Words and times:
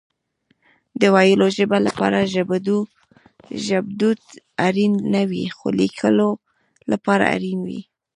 د 1.01 1.03
ويلو 1.15 1.47
ژبه 1.57 1.77
لپاره 1.87 2.17
ژبدود 3.65 4.19
اړين 4.67 4.93
نه 5.13 5.21
وي 5.29 5.45
خو 5.55 5.67
ليکلو 5.81 6.29
لپاره 6.91 7.23
اړين 7.35 7.59
وي 7.67 7.81